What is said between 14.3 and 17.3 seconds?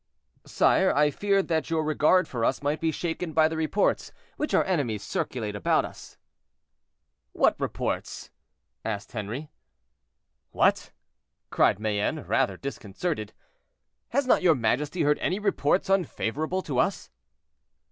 your majesty heard any reports unfavorable to us?"